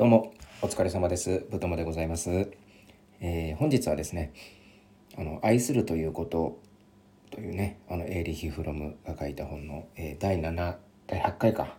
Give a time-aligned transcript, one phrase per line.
[0.00, 0.32] どうも
[0.62, 1.44] お疲れ様です。
[1.50, 2.50] ぶともでございます、
[3.20, 4.32] えー、本日はですね
[5.18, 6.58] あの愛するということ
[7.30, 10.76] というねあのエーリヒ・フロムが書いた本の、えー、第7
[11.06, 11.76] 第8回か。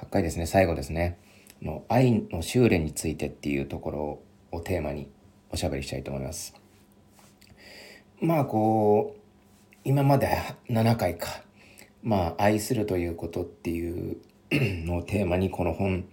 [0.00, 1.20] 8回ですね最後ですね。
[1.62, 4.18] の愛の修練についてっていうところ
[4.50, 5.08] をテーマに
[5.50, 6.52] おしゃべりしたいと思います。
[8.20, 9.20] まあこう
[9.84, 10.36] 今まで
[10.68, 11.28] 7回か。
[12.02, 14.16] まあ愛するということっていう
[14.50, 16.06] のをテーマにこの本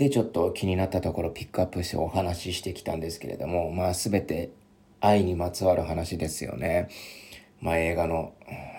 [0.00, 4.50] でちょっと気になったところピックアップしてお話ししてきたんですけれどもまあ全て
[4.98, 6.88] 愛にまつわる話ですよね。
[7.60, 8.32] まあ映画の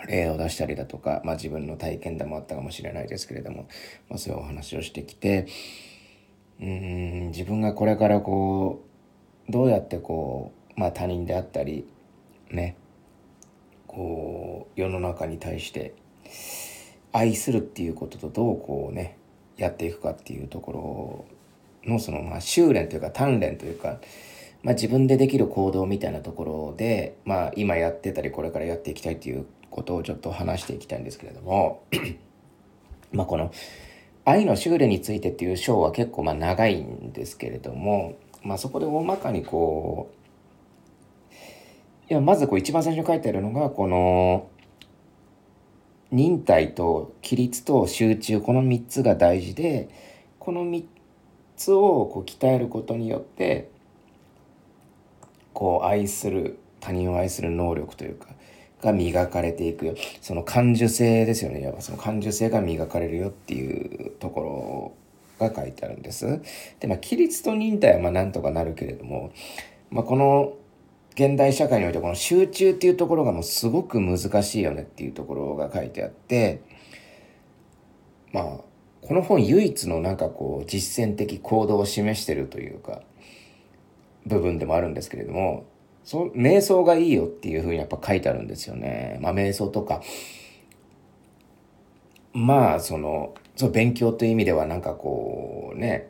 [0.08, 3.68] 例を出したりだとか、まあ自分の体験談もあったかもしれないですけれども、
[4.10, 5.48] まあそういうお話をしてきて、
[6.60, 8.84] うん、自分がこれからこ
[9.48, 11.86] う、どうやってこう、まあ他人であったり、
[12.50, 12.76] ね、
[13.88, 15.94] こう、世の中に対して
[17.12, 19.18] 愛するっていうこととどうこうね、
[19.62, 21.26] やっていくかっていうとこ
[21.84, 24.00] ろのそのまあ修練というか鍛錬というか、
[24.64, 31.84] まあ、自分でできる行動みたいなところで、まあ、今やってたりこれからやっていきたいということをちょっと話していきたいんですけれども
[33.14, 33.52] まあこの
[34.26, 40.12] 愛の修練についてっていう章は結構まあ長いんですけれども、まあ、そこで大まかにこ
[41.30, 41.34] う
[42.12, 44.50] いやまずこう一番最初に書いてあるのがこの
[46.12, 49.90] 忍耐と規律と集中この3つが大事で
[50.40, 50.84] この3
[51.56, 53.70] つをこう鍛えることによって
[55.54, 58.28] こう愛する他人を愛する能力というか
[58.82, 64.96] が磨かれていくその感受性ですよねいわばその感受性が磨かれるよっていうとこ
[65.40, 66.42] ろが書いてあるんです。
[66.80, 69.32] でまあ規律と忍耐はまあなんとかなるけれども、
[69.90, 70.54] まあ、この
[71.14, 76.62] 現代社会においてこの集中っていうところがもうすごく難しいよねっていうところが書いてあって
[78.32, 78.46] まあ
[79.02, 83.02] この本唯一のなんかこう実践的行動を示してるというか
[84.26, 85.66] 部分でもあるんですけれども
[86.04, 89.20] そ瞑想がいいよっていうふうにやっぱ書いてあるんですよね。
[89.22, 90.02] まあ瞑想とか
[92.34, 96.10] まあそのその勉強という意味ではなんかこうね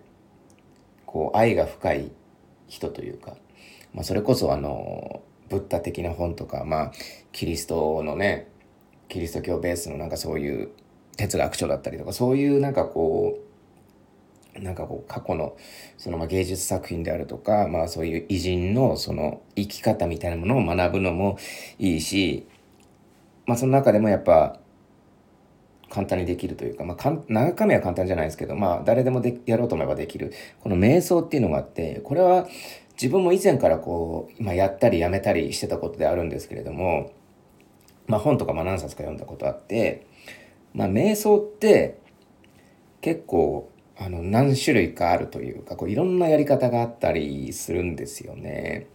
[1.06, 2.12] こう愛が深い
[2.68, 3.36] 人というか
[3.94, 6.92] まあ、それこそあのブッダ的な本とか、まあ、
[7.32, 8.48] キリストのね
[9.10, 10.70] キリスト教ベースのなんかそういう
[11.18, 13.52] 哲学書だったりとかそういうなんかこう
[14.62, 15.56] なんかこう過去の
[15.98, 21.38] そのま芸術作品であるとか、まあ、そういう偉人のその生き方みたいなものを学ぶのも
[21.78, 22.48] いいし、
[23.46, 24.61] まあ、その中でもやっぱ
[25.92, 32.48] 簡単にできるというか、まあ、かん中身は簡単じゃないですけど、まあ、誰でもでやろうと思えばできるこの瞑想っていうのがあってこれは
[33.02, 37.12] 自分も以前からこう、今やったりやめたりしてたことであるんですけれども、
[38.06, 40.06] まあ本とかも何冊か読んだことあって、
[40.76, 42.00] まあ瞑想って
[43.02, 48.86] 結構あの何種類かあるというか、こういろんなやり方があったりするんですよね。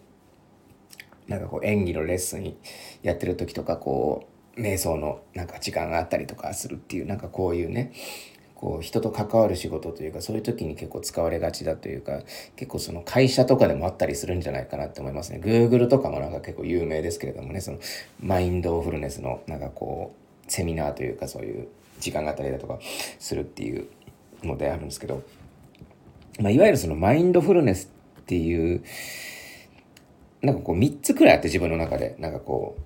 [1.26, 2.54] なんかこう演技のレッスン
[3.02, 7.92] やってる時とかこう瞑想のなんか時間があったりとかするっていうなんかこういうね
[8.54, 12.22] こう人と関わる仕事というかそういう時に結構使われがちだというか
[12.56, 15.40] 結構その会社とかでもあったりするんじゃないかなって思いますね。
[15.44, 17.78] Google とかもなんか結構有名ですけれどもねその
[18.20, 20.14] マインドフルネスのなんかこ
[20.48, 21.68] うセミナーというかそういう
[22.00, 22.78] 時間があったりだとか
[23.18, 23.88] するっていう
[24.42, 25.22] のであるんですけど、
[26.40, 27.90] まあ、いわゆるそのマインドフルネス
[28.20, 28.82] っていう
[30.40, 32.82] なんかこう3つくらいあって自分の中でなんかこう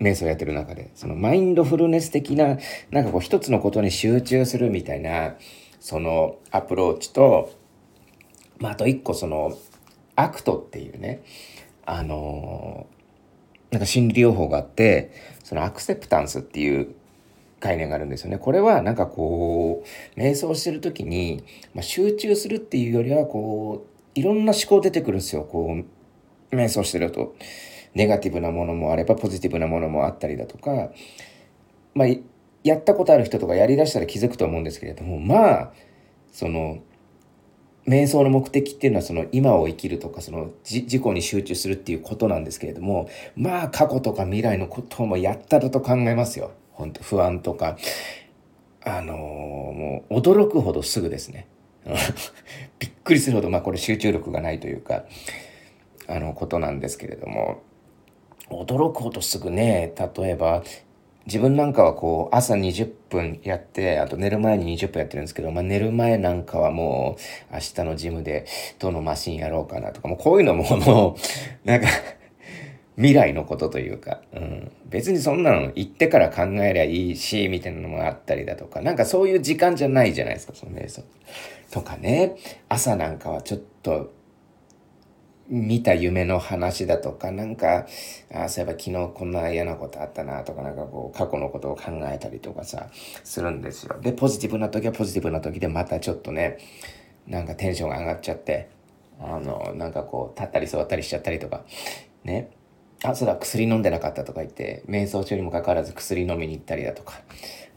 [0.00, 2.58] 瞑想やってる中で、そのマインドフルネス的な、
[2.90, 5.34] なんかこう一つのことに集中するみたいな、
[5.80, 7.52] そのアプローチと、
[8.58, 9.56] まあ、あと一個その、
[10.16, 11.22] ACT っていうね、
[11.86, 15.12] あのー、なんか心理療法があって、
[15.44, 16.94] その acceptance っていう
[17.60, 18.38] 概念があるんですよね。
[18.38, 19.84] これはなんかこ
[20.16, 21.44] う、瞑想してる時に、
[21.74, 25.42] まあ、集中するっていうよりは、こう、いろんな思考出てくるんですよ。
[25.42, 25.76] こ
[26.52, 27.36] う、瞑想してると。
[27.94, 30.90] ネガティブなものもあればポジティブなものもあったりだとか、
[31.94, 32.08] まあ、
[32.64, 35.72] やったことある人とかやりだしたら気づくと思うんですけれどもまあ
[36.32, 36.78] その
[37.86, 46.52] 瞑想の目的っていうのはその今を生きるとかその自己に集中するっていうことなんですけれどもまあ過去とか未来のこともやったらと考えますよ。
[46.72, 47.76] 本当不安とか。
[48.84, 51.46] あのー、もう驚くほどすぐですね。
[52.78, 55.04] びっくりするほどまあこれ集中力がないというか
[56.06, 57.62] あのことなんですけれども。
[58.50, 60.62] 驚くほどすぐね、例えば、
[61.26, 67.16] 自分なんかはこう、朝20分やって、あと寝る前に20分やってるんですけど、まあ寝る前なんかはも
[67.50, 68.46] う、明日のジムで
[68.78, 71.16] どのマシンやろうかなとか、もうこういうのもも
[71.64, 71.88] う、なんか
[72.96, 81.04] 未来のことというか、うん、別にそんなの言ってから考えりゃいいし、みたいなのもあったりだとか、なんかそういう時間じゃないじゃないですか、その瞑想。
[81.70, 82.36] とかね、
[82.68, 84.12] 朝なんかはちょっと、
[85.50, 87.86] 見た夢の話だとか、なんか、
[88.34, 92.88] あそういえば昨日こんな嫌なことあったなとか、なんかこう、過去のことを考えたりとかさ、
[93.24, 93.96] するんですよ。
[94.00, 96.58] で、ポジティブな時はポジティブな時でまたちょっとね、
[97.26, 98.68] なんかテンションが上がっちゃって、
[99.20, 101.64] あの、なんかこう、立ったり座ったりしちゃったりとか、
[102.24, 102.50] ね。
[103.02, 107.22] あ、そうだ、薬飲んでなかったとか言って、瞑想中にもかかわらず薬飲みに行ったりだとか、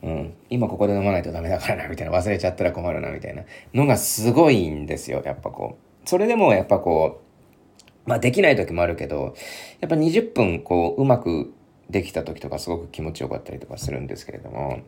[0.03, 6.09] うん、今ここで飲まないとダメだからな、みたいな、忘れちゃったら困るな、みたいなのがすごいんですよ、やっぱこう。
[6.09, 7.31] それでもやっぱこう、
[8.06, 9.36] まあできない時もあるけど、
[9.80, 11.53] やっぱ20分こう、うまく
[11.89, 14.81] できた時とかすごく気持ちよかったりとかするんですけれども、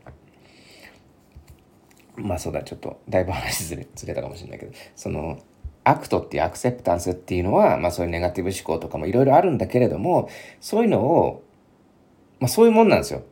[2.16, 5.40] まあそうだ、ちょっとだいぶ話ずれずれたかもしれないけど、その、
[5.84, 10.30] ACT っていう acceptance っていうのは、まあそういうネガティブ思考とかもいろいろあるんだけれども、
[10.62, 11.44] そういうのを、
[12.40, 13.24] まあそういうもんなんですよ。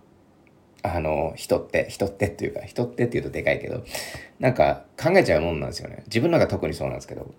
[0.84, 3.84] あの、人って、人ってっていうか、人ってっていうとでかいけど、
[4.40, 6.04] なんか考えちゃうもんなんですよね。
[6.08, 7.34] 自分のが特にそうなんですけど。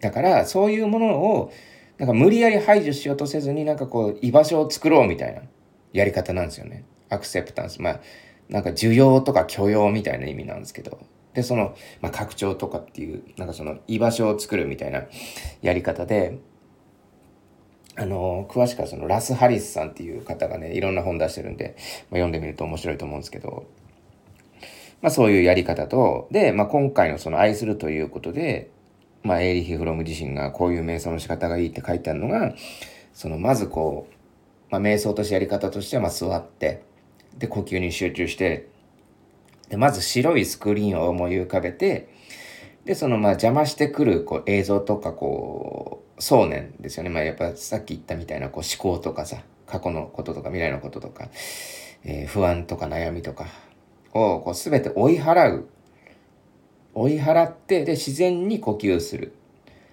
[0.00, 1.52] だから、そういうものを、
[1.98, 5.42] なんか無理やり排除しようとせずに、なんかこう、居場所を作ろうみたいな
[5.92, 6.84] やり方なんですよね。
[7.08, 7.80] アクセプタンス。
[7.80, 8.00] まあ、
[8.48, 10.98] なんか需要とか許容みたいな意味なんですけど。
[11.34, 15.04] で、その、まあ、拡張とかっていう、なんかその居場所を作るみたいな
[15.62, 16.38] やり方で、
[17.98, 21.76] あの、詳しくはそのラス・ハリスさんっていう方がね、いろんな本出してるんで、
[22.10, 23.66] まあ、読んでみると面白いと思うんですけど、
[25.00, 28.70] まあそういうやり方と、で、まあ今回のその愛するということで、
[29.26, 32.54] まあエーリヒ・フロム自身がこういう瞑想の仕方がいいって書いてあるのが、
[33.12, 34.14] そのまずこう、
[34.70, 36.82] まあ瞑想としてやり方としてはま座って、
[37.36, 38.68] で呼吸に集中して、
[39.68, 42.08] で、まず白いスクリーンを思い浮かべて、
[42.84, 47.10] で、そのまあ邪魔してくるこう映像とかこう、想念ですよね。
[47.10, 51.28] まあやっぱさっき言ったみたいなこう思考とかさ、過去のこととか未来のこととか、
[52.04, 53.46] えー、不安とか悩みとか
[54.14, 55.68] をこう全て追い払う。
[56.96, 59.34] 追い払って、で、自然に呼吸する。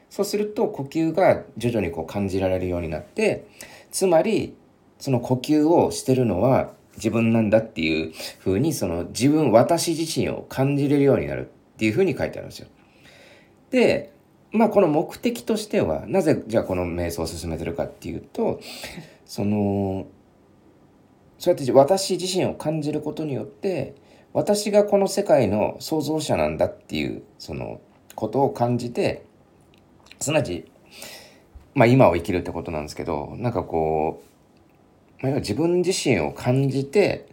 [0.09, 3.47] そうすると呼吸が徐々にこう感じられるようになって、
[3.91, 4.55] つまり、
[4.99, 12.67] その呼吸をしてるのは自分なんだっていう風にその自分私自身を感じれるようになるっていう風に書いてあるんですよ。
[13.71, 14.13] で
[14.51, 18.61] まあこの目的としてはなぜじゃあこの瞑想を進めてるかっていうと
[19.25, 20.07] その
[21.39, 23.95] そうやって私自身を感じることによって
[24.33, 27.79] 私がこの世界の創造者なんだっていうその
[28.15, 29.25] ことを感じて
[30.19, 30.69] すなわち
[31.75, 34.33] まあ今を生きるってことなんですけどなんかこう
[35.23, 37.27] まあ、自分自身を感じて、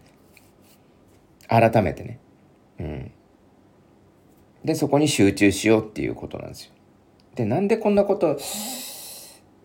[1.48, 2.20] 改めてね。
[2.78, 3.12] うん。
[4.64, 6.72] で、そこに集中しようっていうことなんですよ。
[7.34, 8.38] で、なんでこんなこと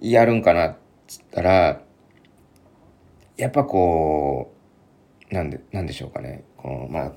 [0.01, 1.81] やるんかなっつったら、
[3.37, 4.51] やっぱこ
[5.29, 6.43] う、なんで、なんでしょうかね。
[6.89, 7.11] まあ、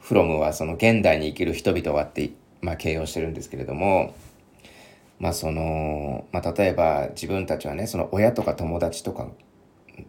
[0.00, 2.30] フロムはその現代に生きる人々はって、
[2.60, 4.14] まあ、形容してるんですけれども、
[5.20, 9.28] まあその、まあ例えば自分たちはね、その親とか友達とか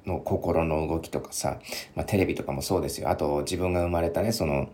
[0.05, 1.59] の心の動きとかさ、
[1.95, 3.09] まあ、テレビとかもそうですよ。
[3.09, 4.69] あと自分が生まれたね、その、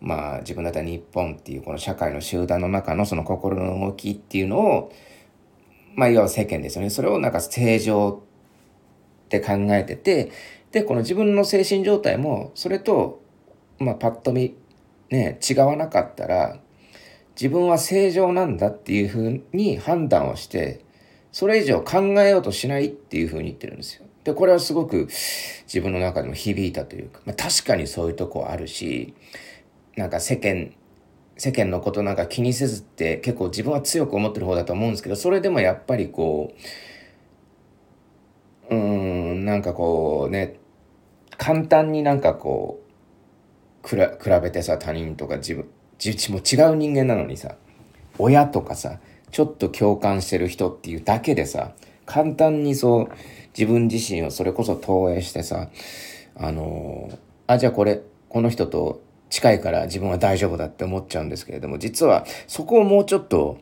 [0.00, 4.92] まあ自分だったら日本っていうこの社会の集団の中のその心の動きっていうのを、
[5.94, 6.90] まあいわば世間ですよね。
[6.90, 8.22] それをなんか正常
[9.26, 10.32] って考えてて、
[10.72, 13.22] で、この自分の精神状態もそれと、
[13.78, 14.54] まあパッと見、
[15.10, 16.60] ね、違わなかったら、
[17.40, 20.84] 自分は正常なんだっていうふうに判断をして、
[21.32, 24.04] それ以上考えようとしないっていうふうに言ってるんですよ。
[24.24, 25.08] で、これはすごく
[25.64, 29.14] 自分の中でも響いたというか、まあ、確かにそういうとこあるし、
[29.96, 30.74] なんか世間、
[31.36, 36.52] 世間のことなんか気にせずって結構自分は強く思ってる方だと思うんですけど、それでもやっぱりこ
[38.70, 40.59] う、うん、なんかこうね、
[41.40, 42.82] 簡単になんかこ
[43.82, 43.96] う、比
[44.42, 45.66] べてさ、他人とか自分、
[45.98, 47.56] 自分も違う人間なのにさ、
[48.18, 48.98] 親とかさ、
[49.30, 51.72] ちょっと共感してる人っていうだけでさ、
[52.04, 53.08] 簡単にそう、
[53.58, 55.70] 自分自身をそれこそ投影してさ、
[56.36, 57.08] あの
[57.46, 63.56] あ、じゃあこれ、この人と近いから自分は大丈夫だって思っちゃうんですけれども、実はそこをもうちょっと、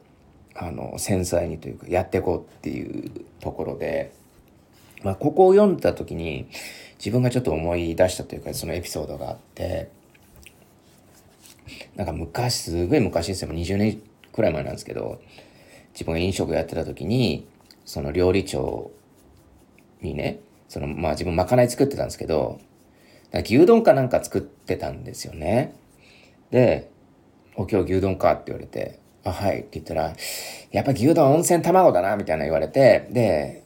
[0.57, 4.18] あの、繊細にというか、やっていこうっていうところで、
[5.03, 6.49] まあ、ここを読んだ時に、
[6.99, 9.91] 自分がちょっと思い出したというか、そのエピソードがあって、
[11.97, 14.01] なんか昔、すごい昔ですよ、20年
[14.33, 15.21] くらい前なんですけど、
[15.93, 17.47] 自分が飲食やってた時に、
[17.85, 18.91] その料理長
[20.01, 22.61] にね、その、まあ自分まかない作ってたんですけど、
[23.33, 25.75] 牛丼かなんか作ってたんですよね。
[26.51, 26.91] で、
[27.57, 30.15] お、今日牛丼かって言われて、あ、はいって言ったら、
[30.71, 33.65] やっぱ牛丼温泉卵だな、みたいな言われて、で、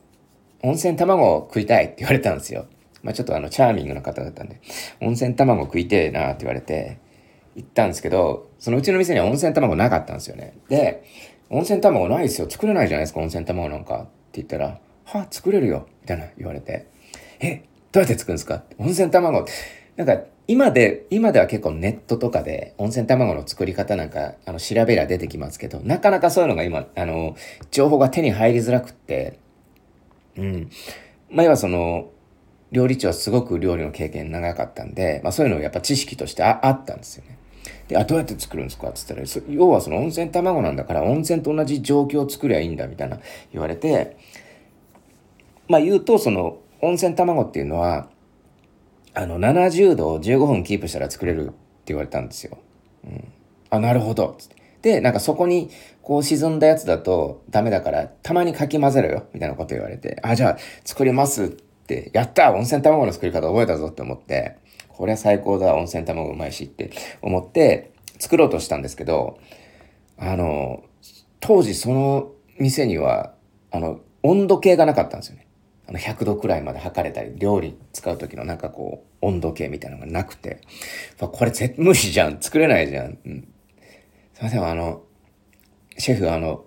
[0.63, 2.67] 温泉卵食いたいって言われたんですよ。
[3.03, 4.61] まあちょっとあの、チャーミングな方だったんで、
[5.01, 6.99] 温泉卵食いてえなって言われて、
[7.57, 10.55] 行ったんですけど、そのうちの店には温泉卵なかったんですよね。
[10.69, 11.05] で、
[11.51, 12.49] 温泉卵ないですよ。
[12.49, 13.97] 作れないじゃないですか、温泉卵なんか。
[13.97, 15.87] って言ったら、は作れるよ。
[16.01, 16.87] みたいな言われて。
[17.41, 18.63] え、どうやって作るんですか？
[18.79, 19.45] 温泉卵。
[19.97, 27.37] なんか、今で、今では結構ネットとかで温泉卵の作り方なんか、あの、調べりゃ出てきますけど、なかなかそういうのが今、あの、
[27.71, 29.39] 情報が手に入りづらくって、
[30.37, 30.71] うん。
[31.31, 32.11] 前はその、
[32.71, 37.37] 料理長はすごく料理の経験長かったんで、まあそういうのやっぱ知識としてああったんですよね。
[37.87, 38.89] で、あ、どうやって作るんですか？
[38.89, 43.19] って言ったら、要はその温泉卵なんだから温泉と同じ状況を作りゃいいんだみたいな
[43.53, 44.17] 言われて、
[45.69, 48.09] まあ言うとその温泉卵っていうのは、
[49.13, 51.55] あの70度を15分キープしたら作れるって
[51.87, 52.57] 言われたんですよ。
[53.05, 53.29] うん。
[53.69, 54.35] あ、なるほど。
[54.39, 54.62] つって。
[54.83, 55.71] で、なんかそこに
[56.03, 64.57] こう沈んだやつだとダメだからたまにかき混ぜろよみたいなこと言われて、あ、じゃあ作りますって、やった温泉卵の作り方覚えたぞって思って、
[64.89, 66.91] これは最高だ温泉卵うまいしって
[67.23, 69.39] 思って作ろうとしたんですけど、
[70.19, 70.85] あの、
[71.41, 73.35] 当時その店には、
[73.71, 75.47] あの、温度計がなかったんですよね。
[75.89, 80.61] あの、100度くらいまで測れたり、料理使う時のなんかこう、温度計みたいなのがなくて、
[81.19, 83.19] これ絶無理じゃん作れないじゃん。
[84.43, 85.05] すいません、あの、
[85.99, 86.65] シェフ、あの、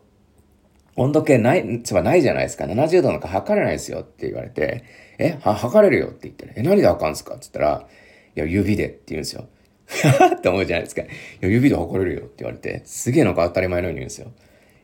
[0.95, 2.63] 温度計ない、つまりないじゃないですか。
[2.63, 4.85] 70度なんか測れないですよって言われて、
[5.17, 7.87] え、は、測れるよって言って、え、何であかんですかって言ったら、
[8.35, 9.49] いや、指でって言うんですよ。
[10.37, 11.01] って思うじゃないですか。
[11.01, 11.07] い
[11.41, 14.31] や、指で測れるよって言われて、すげえなんか当たり前のように言うんですよ。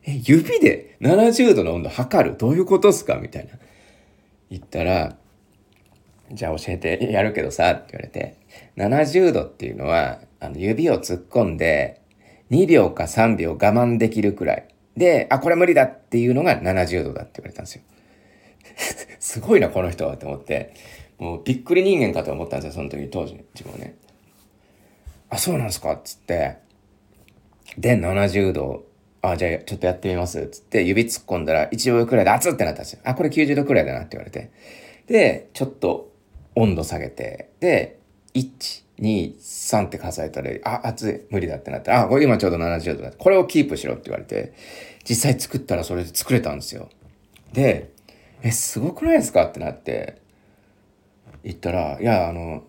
[0.04, 2.36] え、指で70度の温度測る？
[2.36, 3.52] どういうことっすかみたいな。
[4.50, 5.16] 言ったら、
[6.30, 8.36] じゃあ教えてやるけどさ、って言われて、
[8.76, 12.01] 70度っていうのは、あの、指を突っ込んで、
[12.52, 14.68] 2秒か3秒我慢できるくらい。
[14.96, 17.82] で、あ、これ無理だっていうのが70度だって言われたんですよ。
[19.18, 20.74] すごいな、この人はって思って、
[21.18, 23.94] もうびっくり人間かと思ったんですよ、その時、当時、自分はね。
[25.30, 26.56] あ、そうなんですかっつって、
[27.78, 28.84] で、70度、
[29.22, 33.00] あ、じゃあちょっとやってみますっつって指突っ込んだら1秒くらいで熱ってなったんですよ。
[33.04, 34.50] あ、これ90度くらいだなって言われて。
[35.06, 36.12] で、ちょっと
[36.54, 37.98] 温度下げて、で、
[38.34, 43.12] 1、2、3って数えたら、あ、熱い、無理だってなって、あ、これ今ちょうど70度だ。
[43.12, 44.54] これをキープしろって言われて、
[45.08, 46.88] 実際作ったらそれで作れたんですよ。
[47.52, 47.90] で、
[48.42, 50.20] え、すごくないですかってなって、
[51.44, 52.64] 言ったら、いや、あの、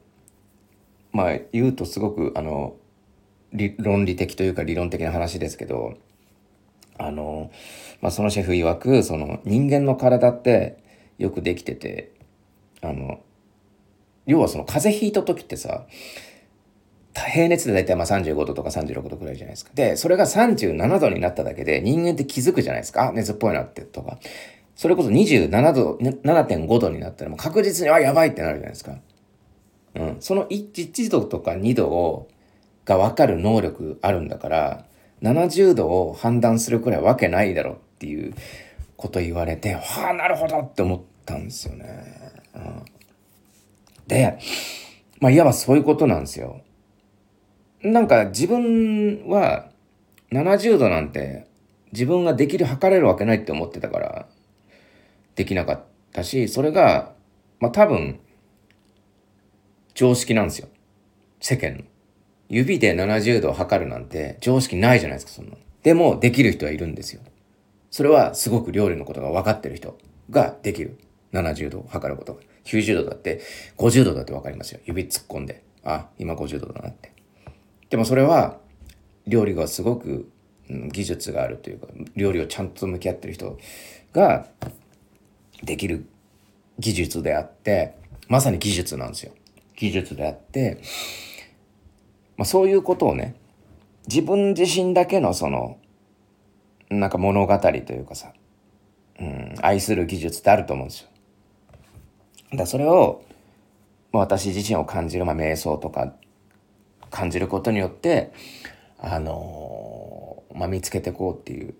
[1.13, 2.75] まあ言うとすごくあの
[3.77, 5.93] 論理的というか理論的な話ですけど
[6.97, 7.51] あの、
[8.01, 10.77] まあ、そのシェフ曰くその人間の体って
[11.19, 12.11] よくできてて
[12.81, 13.21] あの
[14.25, 15.85] 要はその風邪ひいた時ってさ
[17.15, 19.71] 平熱で大体まあ35度とか36度くらいじゃないですか。
[19.75, 23.09] で、それが37度になっただけで人間って気づくじゃないですか。
[23.09, 24.17] あ、熱っぽいなってとか。
[24.75, 28.97] それこそ27度、7.5度になったらもう確実に、あ、やばいってなるじゃないですか。
[29.95, 32.27] うん、その 1, 1度とか2度を
[32.85, 34.85] が分かる能力あるんだから
[35.21, 38.33] 70度を判断するくらいわけないだろっていう
[38.97, 42.33] こと言われてはあなるほどって思ったんですよね。
[42.55, 42.85] うん、
[44.07, 44.39] で
[45.19, 46.61] まあいわばそういうことなんですよ。
[47.81, 49.69] なんか自分は
[50.31, 51.47] 70度なんて
[51.91, 54.27] 自分ができる測れるわけないって思ってたから
[55.35, 57.13] できなかったしそれが
[57.59, 58.19] まあ多分
[59.93, 60.69] 常識なんですよ。
[61.39, 61.83] 世間の。
[62.49, 67.21] 指で70度測るなんて常識ないじゃないですか、そんなでも、できる人はいるんですよ。
[67.91, 69.97] それはすごく料理のことが分かってる人
[70.29, 70.97] ができる。
[71.33, 72.41] 70度を測ることが。
[72.65, 73.41] 90度だって、
[73.77, 74.79] 50度だって分かりますよ。
[74.85, 75.63] 指突っ込んで。
[75.83, 77.11] あ、今50度だなって。
[77.89, 78.57] でもそれは、
[79.27, 80.29] 料理がすごく、
[80.69, 83.57] うん、技術があるというか、料理をちゃんと向き合ってる人
[84.13, 84.47] が
[85.63, 86.05] できる
[86.79, 87.95] 技術であって、
[88.27, 89.33] まさに技術なんですよ。
[89.75, 90.81] 技術であって、
[92.37, 93.35] まあ、そういうことをね
[94.07, 95.77] 自分自身だけのその
[96.89, 98.33] なんか物語というかさ、
[99.19, 101.09] うん、愛する技術ってあると思うんですよ。
[102.55, 103.23] だそれを、
[104.11, 106.13] 私自身を感じる、まあ、瞑想とか
[107.09, 108.31] 感じることによって
[108.99, 111.73] あのー、まあ、見つけていこうっていう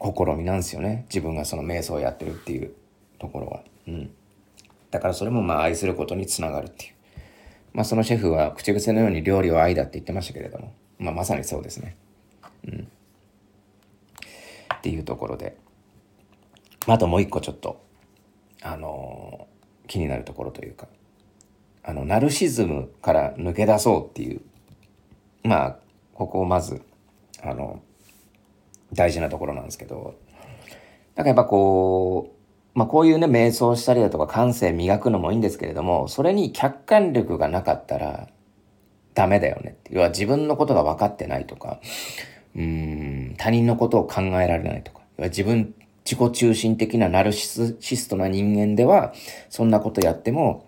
[0.00, 2.72] 試みなんですよね自分がその瞑想をやってるっていう
[3.18, 3.62] ところは。
[3.86, 4.10] うん、
[4.90, 6.94] だからそれもまあ愛することにつながるっていう。
[7.74, 11.96] まあそのシェフは口癖のように料理は愛だって言ってましたけれども、まあまさにそうですね。
[12.66, 12.88] うん。
[14.74, 15.56] っていうところで。
[16.86, 17.82] あともう一個ちょっと、
[18.62, 19.53] あのー、
[19.86, 20.88] 気になるところというか、
[21.82, 24.40] あの、ナルシズムから抜け出そうっていう、
[25.42, 25.76] まあ、
[26.14, 26.82] ここをまず、
[27.42, 27.82] あの、
[28.92, 30.14] 大事なところなんですけど、
[31.16, 38.28] なんかやっぱこうまあこういうね、瞑想したりだとか感性磨くのもいいんですけれども、それに客観力がなかったら
[39.14, 41.80] ダメだよね要は自分のことが分かってないとか、
[42.56, 45.72] うん、他人のことを考えられないとか、要は自分、
[46.04, 47.46] 自己中心的なナルシ
[47.96, 49.12] ストな人間では、
[49.48, 50.66] そんなことやっても、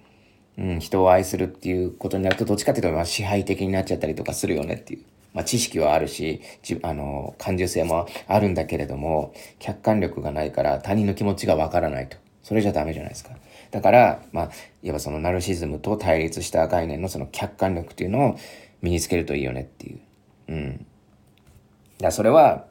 [0.58, 5.02] うん、人を愛するっていうことになると、どっちかっていうと、まあ、支配的になっちゃったりとかするよねっていう。
[5.34, 12.16] まあ、知識はあるし、じあの、感受性もあるんだけれども、客観力がないから他人の気持ちがわからないと。
[12.42, 13.32] それじゃダメじゃないですか。
[13.70, 14.50] だから、まあ、
[14.82, 18.38] いわばそのナルシズムと対立した概念のその客観力っていうのを
[18.80, 20.00] 身につけるといいよねっていう。
[20.48, 20.86] うん。
[21.98, 22.64] だそれは、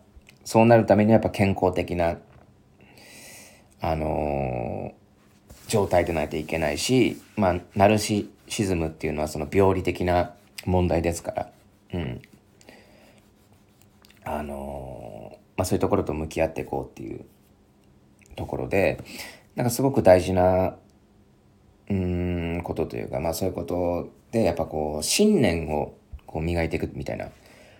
[0.43, 2.17] そうなるためにはやっぱ健康的な、
[3.81, 10.33] あのー、状態でないといけないし、まあ、ナルシシズムっていうのはその病理的な
[10.65, 11.49] 問題ですから、
[11.93, 12.21] うん。
[14.23, 17.25] あのー、まあそういうところと向き合っていこうっていう
[18.35, 19.03] ところで、
[19.55, 20.75] なんかすごく大事な、
[21.89, 25.93] うん、ことというか、まあそういうことで、やっぱこう、信念を
[26.25, 27.29] こう磨いていくみたいな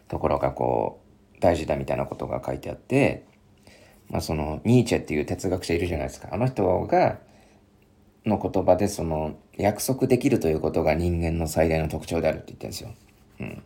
[0.08, 1.02] ところがこ
[1.36, 3.24] う、大事だみたいなことが書いてあって、
[4.10, 6.30] まあその、ニーチェっていう哲学者いるじゃないですか。
[6.32, 7.20] あの人が、
[8.26, 12.94] の言葉でその、約束できるということが人間の最大の特徴であるって言ってるんですよ。
[13.40, 13.64] うん。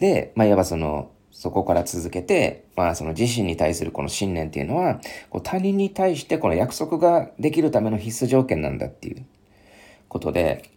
[0.00, 9.26] で、まあいわばその、そこから続けて、まあその自身に対するこの信念っていうのは、こう他人に対してこの約束ができるための必須条件なんだっていう
[10.08, 10.70] ことで、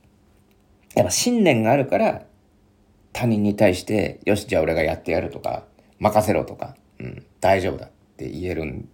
[0.96, 2.24] やっぱ信念があるから
[3.14, 5.64] 他人に対して、よし、じゃあ俺がやってやるとか、
[6.00, 8.90] 任せろとか、うん、大丈夫だって言えるん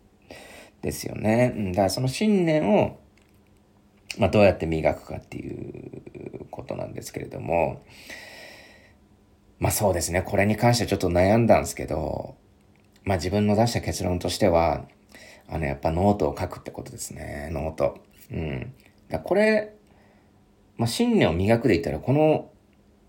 [0.83, 1.53] ですよね。
[1.55, 2.99] うん、だからその信念を、
[4.19, 7.83] まあどうやって磨くかっていうことなんですけれども、
[9.57, 10.21] まあそうですね。
[10.21, 12.35] これに関してはちょっと悩んだんですけど、
[13.03, 14.85] まあ自分の出した結論としては、
[15.49, 17.49] あの、やっぱノートを書くってことですね。
[17.51, 17.97] ノート。
[18.31, 18.73] うん。
[19.09, 19.73] だこれ、
[20.77, 22.51] まあ信念を磨くで言ったら、この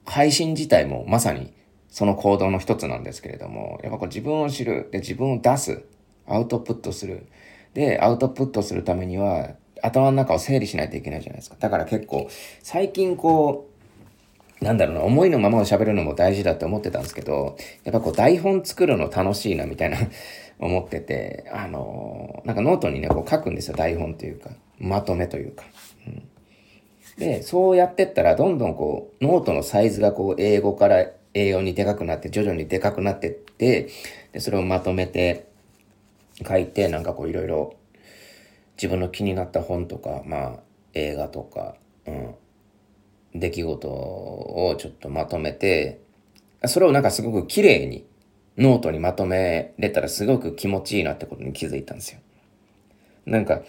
[0.06, 1.52] 配信自体もまさに
[1.88, 4.88] その行動の一つなんですけれども、やっぱこう自分を知る。
[4.92, 5.84] で、自分を出す。
[6.26, 7.26] アウトプットする。
[7.74, 9.50] で、アウトプットするためには、
[9.82, 11.56] 頭の中を整理しないといけないじゃないですか。
[11.58, 12.28] だから結構、
[12.62, 19.98] 最近こう、なんだろうな、思いのままを喋るのも大事だって思ってたんですけど、やっぱこう台本作るの楽しいなみたいな
[20.58, 25.64] 思ってて、あのー、なんかノートにね、こう書くんですよ、台本というか、まとめというか。
[27.18, 33.88] で、そうやってったら、どんどんこう、ノートのサイズがこう、英語から英語にでかくなって、徐々にでかくなってって、
[34.32, 35.46] で、それをまとめて
[36.46, 37.76] 書いて、なんかこう、いろいろ
[38.76, 40.60] 自分の気になった本とか、まあ、
[40.94, 42.34] 映画とか、うん、
[43.34, 46.00] 出来事をちょっとまとめて、
[46.64, 48.06] それをなんかすごく綺麗に
[48.56, 52.20] ノートにまとめれたらすごく気持ちいいなってことに気づいたんですよ。
[53.26, 53.60] なんか、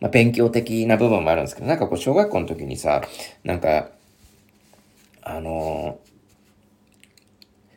[0.00, 3.02] まあ、勉強的な部分もあるんですけど、なんかこう小学校の時にさ、
[3.44, 3.90] なんか、
[5.22, 6.12] あのー、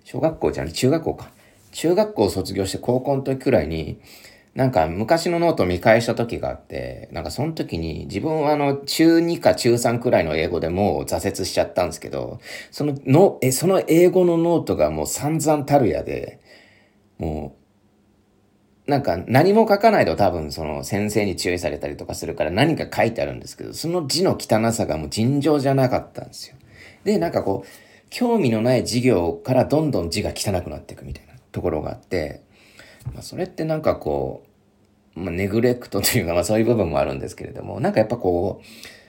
[0.03, 1.31] 小学校じゃない、中学校か。
[1.75, 3.99] 中学校を卒業して高校の時くらいに、
[4.53, 12.39] なんか昔のノート見返した時があって、なんかその時に自分はあの中2か中3くらいの英語でもう挫折しちゃったんですけど、
[12.71, 16.39] そのの、え、その英語のノートがもう散々たるやで、
[17.17, 17.57] も
[18.87, 26.55] う、なんか何も書かないと多分その先生に注意されたりとかするから何か書いてあるんですけど、その字の汚さがもう尋常じゃなかったんですよ。
[27.03, 27.69] で、なんかこう、
[28.09, 32.41] 興味のない授業からどんどん字が汚くなっていくみたいなところがあって、
[33.13, 34.43] まあ、それってなんかこ
[35.15, 38.65] う、まあ、ネグレクトというか、まあそういう部分もあるんですけれども、なんかやっぱこう、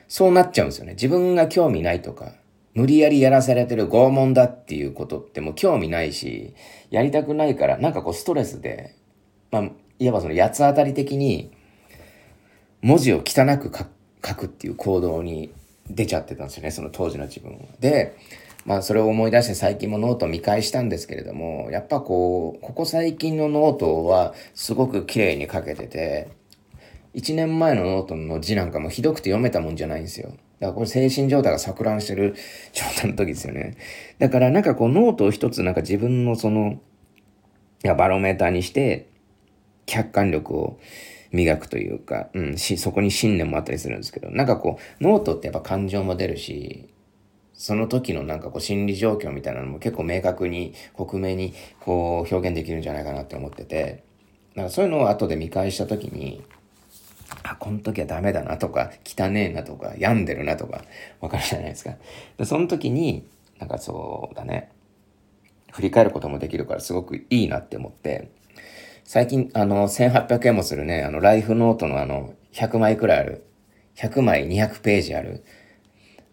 [0.06, 0.92] そうなっちゃうんですよね。
[0.92, 2.32] 自分が興味ないとか、
[2.74, 6.54] 無理やりやらされてる拷問だっていうことってもう興味ないし、
[6.90, 8.94] やりたくないから、なんかこうストレスで、
[9.50, 11.50] まあ、いわばその八つ当たり的に、
[12.82, 13.76] 文字を汚く
[14.24, 15.52] 書くっていう行動に
[15.90, 17.58] 出ちゃってたんですよね、その当時の自分は。
[17.80, 18.16] で、
[18.66, 26.28] まあそれを思い出して最近もノート見返したんですけれども、やっぱこう、ここ最近のノートはすごく綺麗に書けてて、
[27.14, 30.30] 1年前のノートの字なんかもひどくて読めたもんじゃないんですよ。
[30.30, 32.34] だからこれ精神状態が錯乱してる
[32.72, 33.76] 状態の時ですよね。
[34.18, 36.80] だからなんかこうノートを一つなんか自分のその、
[37.84, 39.06] バロメーターにして、
[39.86, 40.80] 客観力を
[41.30, 46.88] 磨くというか、うん、し、そこに信念もあったりするんですけど、なんかこう、ノートってやっぱ感情も出るし、
[47.56, 54.04] その時のなんかこう心理状況みたいなのも結構明確に、克明にこう表現できるんじゃないかなって思ってて、
[54.54, 56.44] なんかそういうのを後で見返した時に、
[57.42, 60.84] あ、この時はダメだなとか、汚ねえなとか、病んでるなとか、
[61.20, 61.94] わかるじゃないですか。
[62.36, 63.26] でその時に、
[63.58, 64.70] なんかそうだね、
[65.72, 68.30] 振り返ることもできるからすごくいいなって思って、
[69.04, 73.46] 最近、あの、1800円もするね、あの、ライフノートのあの、100枚くらいある、
[73.96, 75.44] 100枚200ページある、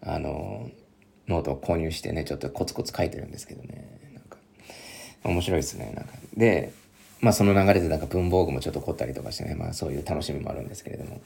[0.02, 0.68] あの、
[1.28, 3.86] ノートを購入してね、ちょっとコツコツ書いてるんですけどね。
[4.14, 4.36] なんか、
[5.24, 5.92] 面白いですね。
[5.94, 6.12] なんか。
[6.36, 6.72] で、
[7.20, 11.20] まあその流れでなんか文房具もちょっと凝ったりとかしてね、まあそういう楽しみもあるんですけれども。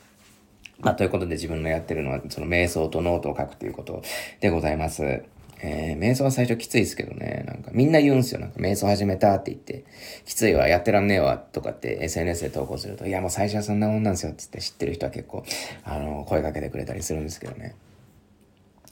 [0.81, 4.03] まあということで自分のやってるのは、その瞑想とノートを書くということ
[4.41, 5.25] でございます。
[5.61, 8.41] えー、瞑想は最初きついですけどね、なんかみんな言うんすよ。
[8.41, 9.85] なんか瞑想始めたって言って、
[10.25, 15.45] きついわ、やってらんねえわ、とかって SNS で投稿すると、いやもう最初はそんなもんなんですよ、つって知ってる人は結構、
[15.85, 17.75] あの、声かけてくれたりするんですけどね。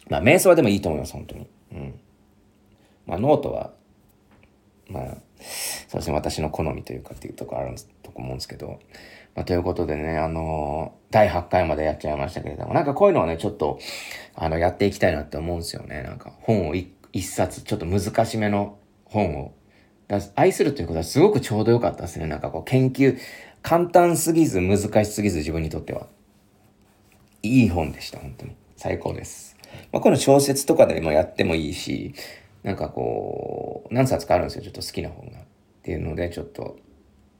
[0.08, 1.48] まあ、瞑想はでもいいと思います、本当に。
[1.72, 2.00] うん。
[3.06, 3.72] まあ、ノートは、
[4.88, 5.04] まあ、
[5.88, 8.78] そうですね、私の好みというかっていうとこあると思うんですけど、
[9.34, 13.78] まあ、ということでね、あのー、第8回までやっちゃいましたけれども、なんかこういうのはね、ちょっと、
[14.34, 16.02] あの、やっていきたいなって思うんですよね。
[16.02, 16.88] なんか、本を一
[17.22, 19.52] 冊、ちょっと難しめの本を。
[20.36, 22.26] 愛するということはすごくちょうどよかったですね。
[22.26, 23.18] なんかこう、研究、
[23.62, 26.06] 簡単すぎず難しすぎず自分にとっては。
[27.42, 28.54] いい本でした、本当に。
[28.76, 29.55] 最高です。
[29.92, 32.14] まあ、この小説とかでもやってもいいし、
[32.62, 35.38] なんかこう、何冊かあるんですよ、ちょっと好きな本が。
[35.38, 35.42] っ
[35.82, 36.78] ていうので、ちょっと、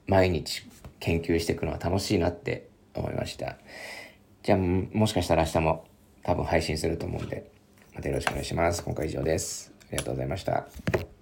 [0.07, 0.65] 毎日
[0.99, 3.57] 研究していくのは楽しいなって思いました。
[4.43, 5.85] じゃあ、もしかしたら明日も
[6.23, 7.51] 多分配信すると思うんで、
[7.93, 8.83] またよろしくお願いします。
[8.83, 9.73] 今回以上です。
[9.89, 11.16] ありがとうございました。